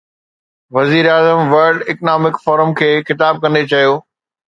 [0.77, 3.93] وزيراعظم world economic forum کي خطاب ڪندي چيو